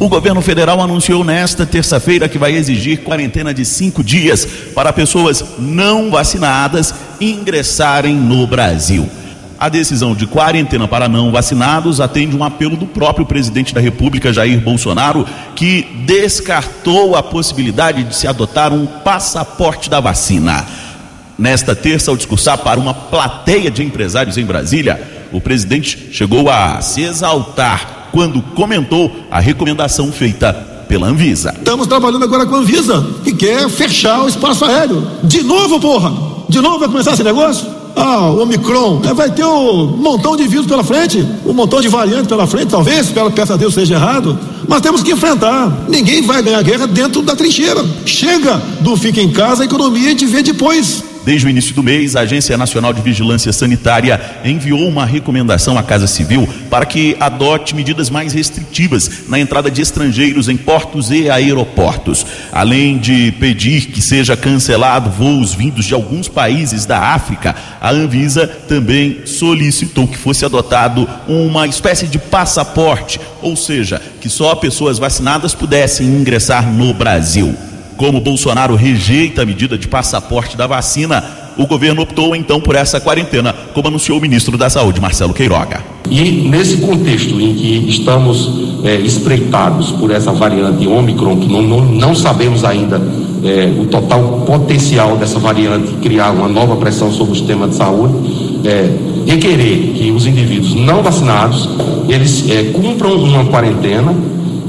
[0.00, 5.44] O governo federal anunciou nesta terça-feira que vai exigir quarentena de cinco dias para pessoas
[5.56, 9.08] não vacinadas ingressarem no Brasil.
[9.62, 14.32] A decisão de quarentena para não vacinados atende um apelo do próprio presidente da República,
[14.32, 20.66] Jair Bolsonaro, que descartou a possibilidade de se adotar um passaporte da vacina.
[21.38, 26.80] Nesta terça, ao discursar para uma plateia de empresários em Brasília, o presidente chegou a
[26.80, 30.52] se exaltar quando comentou a recomendação feita
[30.88, 31.54] pela Anvisa.
[31.56, 35.06] Estamos trabalhando agora com a Anvisa, que quer fechar o espaço aéreo.
[35.22, 36.32] De novo, porra!
[36.48, 37.81] De novo vai começar esse negócio?
[37.94, 41.88] Ah, o Omicron, é, vai ter um montão de vírus pela frente, um montão de
[41.88, 45.84] variantes pela frente, talvez, peça a Deus seja errado, mas temos que enfrentar.
[45.88, 47.84] Ninguém vai ganhar guerra dentro da trincheira.
[48.06, 51.04] Chega do fica em casa, a economia a gente vê depois.
[51.24, 55.82] Desde o início do mês, a Agência Nacional de Vigilância Sanitária enviou uma recomendação à
[55.82, 61.30] Casa Civil para que adote medidas mais restritivas na entrada de estrangeiros em portos e
[61.30, 62.26] aeroportos.
[62.50, 68.46] Além de pedir que seja cancelado voos vindos de alguns países da África, a Anvisa
[68.46, 75.54] também solicitou que fosse adotado uma espécie de passaporte, ou seja, que só pessoas vacinadas
[75.54, 77.56] pudessem ingressar no Brasil.
[77.96, 81.24] Como Bolsonaro rejeita a medida de passaporte da vacina,
[81.56, 85.84] o governo optou então por essa quarentena, como anunciou o ministro da Saúde, Marcelo Queiroga.
[86.10, 91.84] E nesse contexto em que estamos é, espreitados por essa variante Omicron, que não, não,
[91.84, 93.00] não sabemos ainda
[93.44, 98.14] é, o total potencial dessa variante criar uma nova pressão sobre o sistema de saúde,
[98.64, 98.90] é,
[99.26, 101.68] requerer que os indivíduos não vacinados
[102.08, 104.14] eles é, cumpram uma quarentena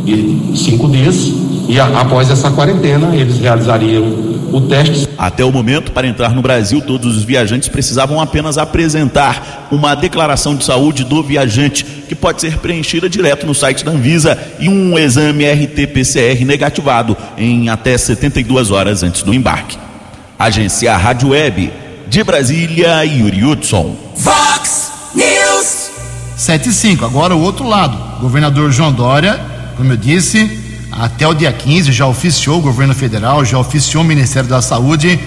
[0.05, 4.03] de cinco dias e a, após essa quarentena eles realizariam
[4.51, 5.07] o teste.
[5.17, 10.55] Até o momento, para entrar no Brasil, todos os viajantes precisavam apenas apresentar uma declaração
[10.55, 14.97] de saúde do viajante, que pode ser preenchida direto no site da Anvisa, e um
[14.97, 19.77] exame RT-PCR negativado em até 72 horas antes do embarque.
[20.37, 21.71] Agência Rádio Web,
[22.07, 23.95] de Brasília, Yuri Hudson.
[24.15, 25.89] Fox News.
[26.35, 27.05] 7 e 5.
[27.05, 28.19] Agora o outro lado.
[28.19, 29.39] Governador João Dória,
[29.75, 30.62] como eu disse,
[30.99, 35.19] até o dia 15 já oficiou o governo federal, já oficiou o Ministério da Saúde,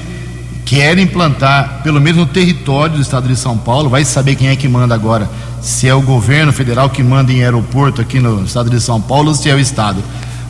[0.64, 4.56] quer implantar, pelo menos no território do estado de São Paulo, vai saber quem é
[4.56, 5.28] que manda agora,
[5.60, 9.28] se é o governo federal que manda em aeroporto aqui no estado de São Paulo
[9.28, 10.02] ou se é o estado.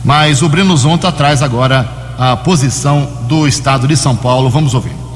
[0.03, 5.06] Mas o Breno Zonta traz agora a posição do estado de São Paulo, vamos ouvir.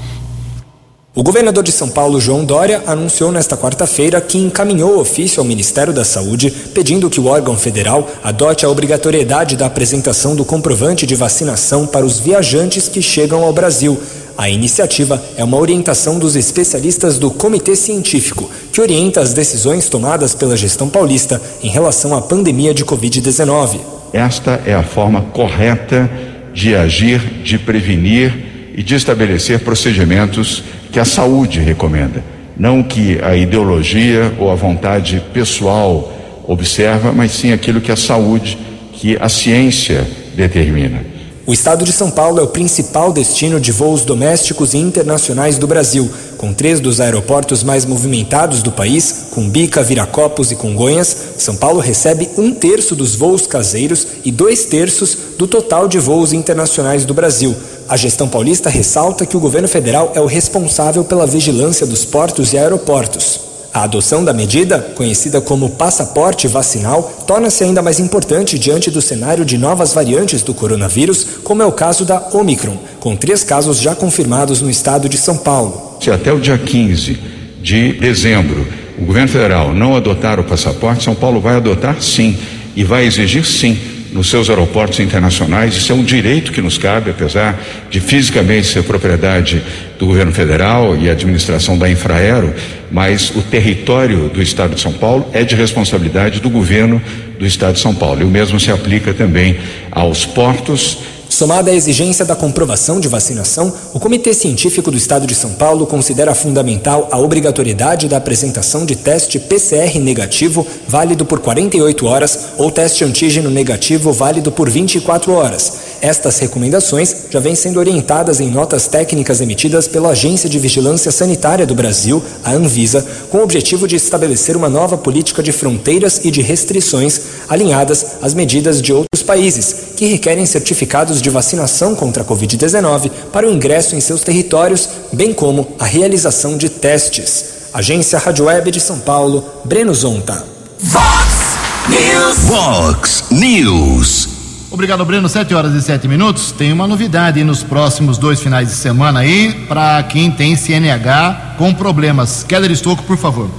[1.14, 5.92] O governador de São Paulo, João Dória, anunciou nesta quarta-feira que encaminhou ofício ao Ministério
[5.92, 11.14] da Saúde pedindo que o órgão federal adote a obrigatoriedade da apresentação do comprovante de
[11.14, 14.02] vacinação para os viajantes que chegam ao Brasil.
[14.38, 20.34] A iniciativa é uma orientação dos especialistas do Comitê Científico, que orienta as decisões tomadas
[20.34, 23.82] pela gestão paulista em relação à pandemia de Covid-19.
[24.14, 26.10] Esta é a forma correta
[26.54, 32.24] de agir, de prevenir e de estabelecer procedimentos que a saúde recomenda,
[32.58, 36.14] não que a ideologia ou a vontade pessoal
[36.48, 38.58] observa, mas sim aquilo que a saúde,
[38.94, 40.06] que a ciência
[40.36, 41.11] determina.
[41.46, 45.66] O estado de São Paulo é o principal destino de voos domésticos e internacionais do
[45.66, 51.16] Brasil, com três dos aeroportos mais movimentados do país, Cumbica, Viracopos e Congonhas.
[51.40, 56.32] São Paulo recebe um terço dos voos caseiros e dois terços do total de voos
[56.32, 57.56] internacionais do Brasil.
[57.90, 62.54] A gestão paulista ressalta que o governo federal é o responsável pela vigilância dos portos
[62.54, 63.51] e aeroportos.
[63.74, 69.46] A adoção da medida, conhecida como passaporte vacinal, torna-se ainda mais importante diante do cenário
[69.46, 73.96] de novas variantes do coronavírus, como é o caso da Omicron, com três casos já
[73.96, 75.98] confirmados no estado de São Paulo.
[76.02, 77.18] Se até o dia 15
[77.62, 78.68] de dezembro
[79.00, 82.38] o governo federal não adotar o passaporte, São Paulo vai adotar sim
[82.76, 83.80] e vai exigir sim
[84.12, 85.76] nos seus aeroportos internacionais.
[85.76, 87.60] Isso é um direito que nos cabe, apesar
[87.90, 89.62] de fisicamente ser propriedade
[89.98, 92.54] do governo federal e administração da Infraero,
[92.92, 97.02] mas o território do estado de São Paulo é de responsabilidade do governo
[97.40, 98.22] do estado de São Paulo.
[98.22, 99.58] E o mesmo se aplica também
[99.92, 101.00] aos portos
[101.32, 105.88] Somada à exigência da comprovação de vacinação, o Comitê Científico do Estado de São Paulo
[105.88, 112.70] considera fundamental a obrigatoriedade da apresentação de teste PCR negativo válido por 48 horas ou
[112.70, 115.74] teste antígeno negativo válido por 24 horas.
[116.02, 121.66] Estas recomendações já vêm sendo orientadas em notas técnicas emitidas pela Agência de Vigilância Sanitária
[121.66, 126.30] do Brasil, a Anvisa, com o objetivo de estabelecer uma nova política de fronteiras e
[126.30, 132.26] de restrições alinhadas às medidas de outros países, que requerem certificados de vacinação contra a
[132.26, 137.70] Covid-19 para o ingresso em seus territórios, bem como a realização de testes.
[137.74, 140.46] Agência Rádio Web de São Paulo, Breno Zonta.
[140.78, 141.58] Fox
[141.88, 142.38] News.
[142.48, 144.30] Fox News.
[144.72, 145.28] Obrigado, Breno.
[145.28, 146.54] 7 horas e 7 minutos.
[146.54, 151.74] Tem uma novidade nos próximos dois finais de semana aí, para quem tem CNH com
[151.74, 152.44] problemas.
[152.44, 153.50] Keller Estocco, por favor.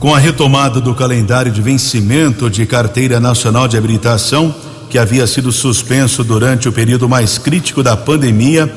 [0.00, 4.54] Com a retomada do calendário de vencimento de Carteira Nacional de Habilitação,
[4.90, 8.70] que havia sido suspenso durante o período mais crítico da pandemia,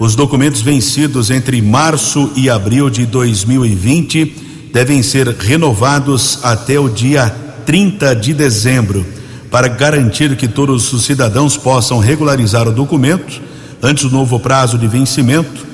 [0.00, 4.34] os documentos vencidos entre março e abril de 2020
[4.72, 7.32] devem ser renovados até o dia
[7.64, 9.06] 30 de dezembro,
[9.48, 13.40] para garantir que todos os cidadãos possam regularizar o documento
[13.80, 15.66] antes do novo prazo de vencimento.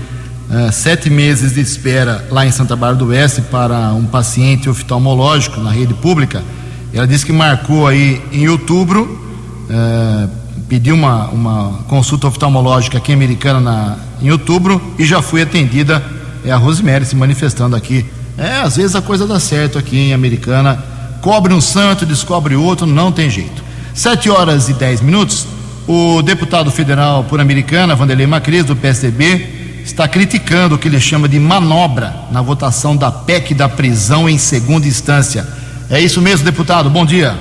[0.70, 5.70] sete meses de espera lá em Santa Bárbara do Oeste para um paciente oftalmológico na
[5.70, 6.44] rede pública.
[6.92, 9.20] Ela disse que marcou aí em outubro,
[9.68, 10.28] é,
[10.68, 16.02] pediu uma, uma consulta oftalmológica aqui americana na, em outubro e já foi atendida.
[16.44, 18.06] É a Rosemary se manifestando aqui.
[18.36, 20.82] É, às vezes a coisa dá certo aqui em Americana.
[21.20, 23.62] Cobre um santo, descobre outro, não tem jeito.
[23.92, 25.46] Sete horas e dez minutos.
[25.86, 31.28] O deputado federal por Americana, Vanderlei Macris, do PSDB, está criticando o que ele chama
[31.28, 35.48] de manobra na votação da PEC da prisão em segunda instância.
[35.90, 36.90] É isso mesmo, deputado.
[36.90, 37.34] Bom dia.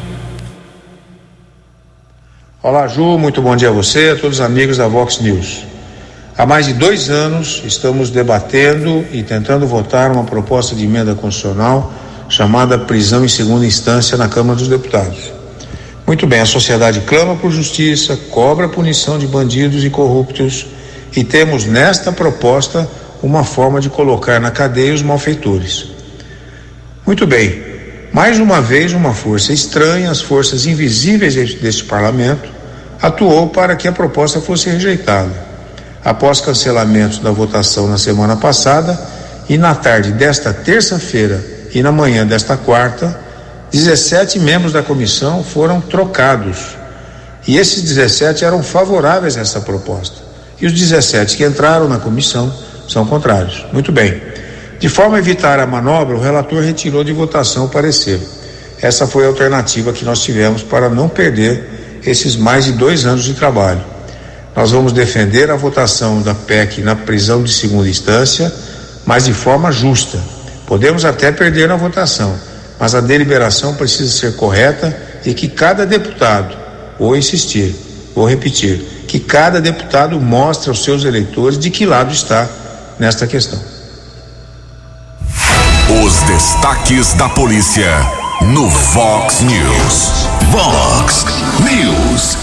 [2.63, 3.17] Olá, Ju.
[3.17, 5.65] Muito bom dia a você, a todos os amigos da Vox News.
[6.37, 11.91] Há mais de dois anos estamos debatendo e tentando votar uma proposta de emenda constitucional
[12.29, 15.31] chamada prisão em segunda instância na Câmara dos Deputados.
[16.05, 20.67] Muito bem, a sociedade clama por justiça, cobra punição de bandidos e corruptos
[21.13, 22.89] e temos nesta proposta
[23.21, 25.87] uma forma de colocar na cadeia os malfeitores.
[27.05, 27.66] Muito bem,
[28.11, 32.49] mais uma vez, uma força estranha, as forças invisíveis deste parlamento,
[33.01, 35.45] atuou para que a proposta fosse rejeitada.
[36.03, 38.97] Após cancelamento da votação na semana passada
[39.49, 41.43] e na tarde desta terça-feira
[41.73, 43.19] e na manhã desta quarta,
[43.71, 46.77] 17 membros da comissão foram trocados.
[47.47, 50.17] E esses 17 eram favoráveis a essa proposta.
[50.59, 52.53] E os 17 que entraram na comissão
[52.87, 53.65] são contrários.
[53.71, 54.21] Muito bem.
[54.79, 58.19] De forma a evitar a manobra, o relator retirou de votação o parecer.
[58.79, 63.23] essa foi a alternativa que nós tivemos para não perder esses mais de dois anos
[63.23, 63.83] de trabalho.
[64.55, 68.53] Nós vamos defender a votação da PEC na prisão de segunda instância,
[69.05, 70.19] mas de forma justa.
[70.67, 72.35] Podemos até perder na votação,
[72.79, 76.55] mas a deliberação precisa ser correta e que cada deputado,
[76.99, 77.75] vou insistir,
[78.13, 82.47] vou repetir, que cada deputado mostre aos seus eleitores de que lado está
[82.99, 83.76] nesta questão.
[86.07, 87.91] Os destaques da polícia
[88.53, 90.25] no Vox News.
[90.49, 91.25] Vox
[91.59, 92.37] News.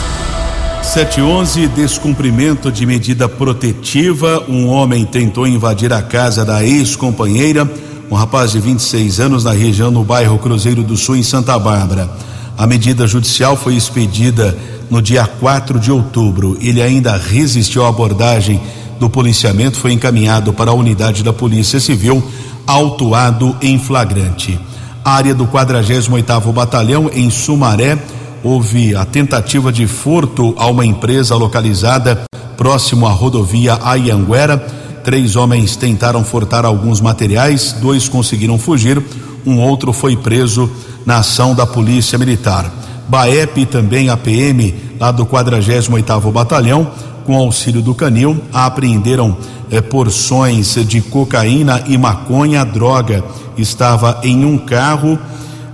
[0.83, 4.45] 711, descumprimento de medida protetiva.
[4.51, 7.67] Um homem tentou invadir a casa da ex-companheira,
[8.11, 12.11] um rapaz de 26 anos, na região no bairro Cruzeiro do Sul, em Santa Bárbara.
[12.59, 14.55] A medida judicial foi expedida
[14.91, 16.59] no dia 4 de outubro.
[16.61, 18.61] Ele ainda resistiu à abordagem
[19.01, 22.23] do policiamento, foi encaminhado para a unidade da Polícia Civil,
[22.67, 24.59] autuado em flagrante.
[25.05, 27.99] Área do 48º Batalhão em Sumaré,
[28.43, 32.25] houve a tentativa de furto a uma empresa localizada
[32.57, 34.59] próximo à rodovia Ayanguera.
[35.03, 39.03] Três homens tentaram furtar alguns materiais, dois conseguiram fugir,
[39.45, 40.71] um outro foi preso
[41.05, 42.71] na ação da Polícia Militar.
[43.07, 46.91] Baep e também a PM, lá do 48º Batalhão,
[47.27, 49.37] com auxílio do Canil, apreenderam
[49.75, 52.64] eh, porções de cocaína e maconha.
[52.64, 53.25] Droga
[53.59, 55.18] estava em um carro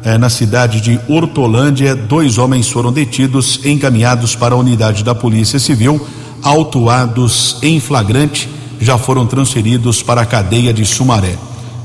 [0.02, 1.94] eh, na cidade de Hortolândia.
[1.94, 6.04] Dois homens foram detidos, encaminhados para a unidade da Polícia Civil,
[6.42, 8.48] autuados em flagrante,
[8.80, 11.36] já foram transferidos para a cadeia de Sumaré.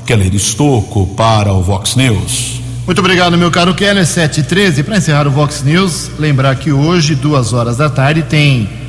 [0.06, 2.60] Keller Estocco para o Vox News.
[2.86, 4.06] Muito obrigado, meu caro Keller.
[4.06, 8.22] 7 e 13 Para encerrar o Vox News, lembrar que hoje, duas horas da tarde,
[8.22, 8.85] tem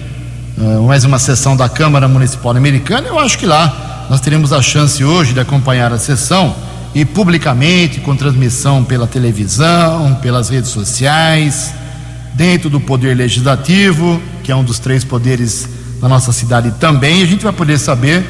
[0.58, 3.08] uh, mais uma sessão da Câmara Municipal Americana.
[3.08, 6.56] Eu acho que lá nós teremos a chance hoje de acompanhar a sessão
[6.96, 11.74] e publicamente, com transmissão pela televisão, pelas redes sociais,
[12.34, 15.68] dentro do Poder Legislativo, que é um dos três poderes
[16.02, 17.22] da nossa cidade também.
[17.22, 18.26] A gente vai poder saber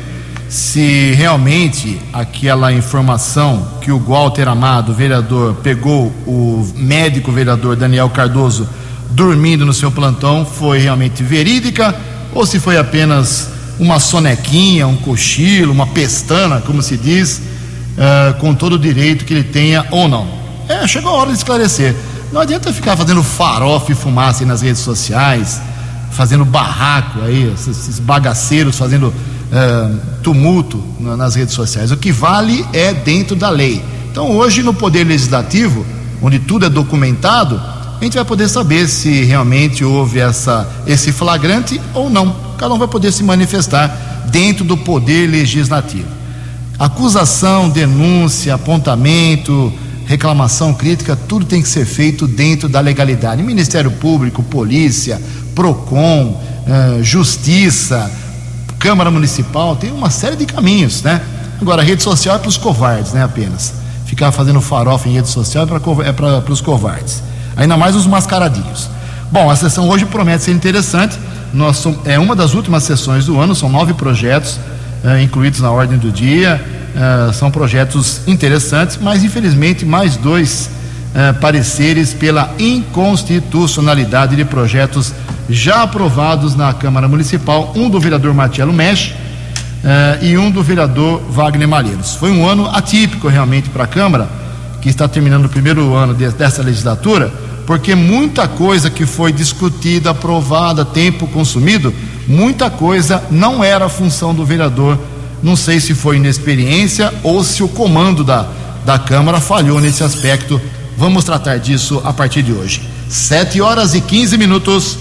[0.50, 8.68] se realmente aquela informação que o Walter Amado, vereador, pegou o médico vereador Daniel Cardoso
[9.12, 11.96] dormindo no seu plantão foi realmente verídica
[12.38, 17.42] ou se foi apenas uma sonequinha, um cochilo, uma pestana, como se diz,
[17.98, 20.28] uh, com todo o direito que ele tenha ou não.
[20.70, 21.96] É, chegou a hora de esclarecer.
[22.32, 25.60] Não adianta ficar fazendo farofa e fumaça nas redes sociais,
[26.12, 31.92] fazendo barraco aí, esses bagaceiros fazendo uh, tumulto nas redes sociais.
[31.92, 33.84] O que vale é dentro da lei.
[34.12, 35.84] Então, hoje, no Poder Legislativo,
[36.22, 37.60] onde tudo é documentado,
[38.00, 42.36] a gente vai poder saber se realmente houve essa, esse flagrante ou não.
[42.58, 46.08] Cada um vai poder se manifestar dentro do Poder Legislativo.
[46.78, 49.74] Acusação, denúncia, apontamento,
[50.06, 53.42] reclamação, crítica, tudo tem que ser feito dentro da legalidade.
[53.42, 55.20] Ministério Público, Polícia,
[55.56, 58.12] PROCON, uh, Justiça,
[58.78, 61.20] Câmara Municipal, tem uma série de caminhos, né?
[61.60, 63.24] Agora, a rede social é para os covardes, né?
[63.24, 63.74] Apenas.
[64.06, 65.66] Ficar fazendo farofa em rede social
[66.06, 67.24] é para é os covardes.
[67.58, 68.90] Ainda mais os mascaradinhos.
[69.32, 71.18] Bom, a sessão hoje promete ser interessante.
[71.54, 74.60] Nós é uma das últimas sessões do ano, são nove projetos
[75.04, 76.64] é, incluídos na ordem do dia.
[76.96, 80.70] É, são projetos interessantes, mas infelizmente mais dois
[81.16, 85.14] é, pareceres pela inconstitucionalidade de projetos
[85.50, 89.14] já aprovados na Câmara Municipal, um do vereador Marcelo Mesh
[90.22, 92.16] e um do vereador Wagner Malheiros.
[92.16, 94.28] Foi um ano atípico realmente para a Câmara,
[94.82, 97.32] que está terminando o primeiro ano de, dessa legislatura,
[97.68, 101.94] porque muita coisa que foi discutida, aprovada, tempo consumido,
[102.26, 104.98] muita coisa não era função do vereador.
[105.44, 108.48] Não sei se foi inexperiência ou se o comando da,
[108.86, 110.62] da Câmara falhou nesse aspecto.
[110.98, 112.82] Vamos tratar disso a partir de hoje.
[113.10, 114.98] 7 horas e 15 minutos.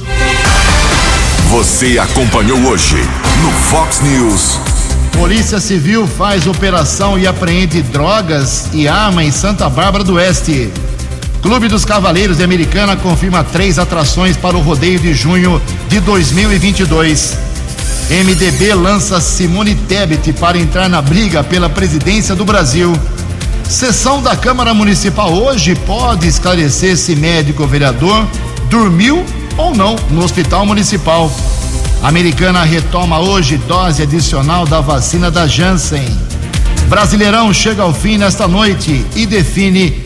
[1.50, 2.96] Você acompanhou hoje
[3.42, 4.58] no Fox News.
[5.12, 10.72] Polícia Civil faz operação e apreende drogas e arma em Santa Bárbara do Oeste.
[11.43, 17.37] Clube dos Cavaleiros de Americana confirma três atrações para o rodeio de junho de 2022.
[18.09, 22.93] MDB lança Simone Tebet para entrar na briga pela presidência do Brasil.
[23.68, 28.26] Sessão da Câmara Municipal hoje pode esclarecer se médico vereador
[28.70, 29.24] dormiu
[29.57, 31.30] ou não no Hospital Municipal.
[32.03, 36.07] Americana retoma hoje dose adicional da vacina da Janssen.
[36.89, 40.05] Brasileirão chega ao fim nesta noite e define